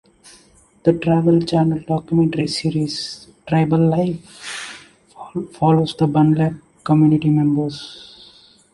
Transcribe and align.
The 0.81 0.93
Travel 0.93 1.41
Channel 1.41 1.81
documentary 1.87 2.47
series 2.47 3.27
"Tribal 3.47 3.87
Life" 3.87 4.83
follows 5.51 5.95
the 5.95 6.07
Bunlap 6.07 6.53
community 6.83 7.29
members. 7.29 8.33